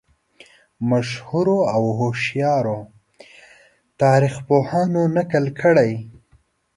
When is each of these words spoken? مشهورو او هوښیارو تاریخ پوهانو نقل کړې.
مشهورو 0.89 1.59
او 1.75 1.83
هوښیارو 1.99 2.79
تاریخ 4.01 4.35
پوهانو 4.47 5.01
نقل 5.17 5.45
کړې. 5.59 5.91